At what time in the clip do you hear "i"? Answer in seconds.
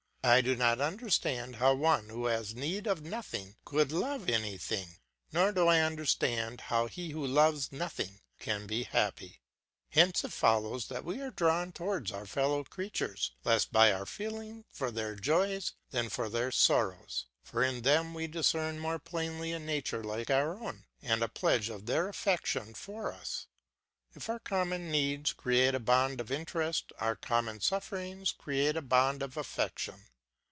0.23-0.41, 5.67-5.79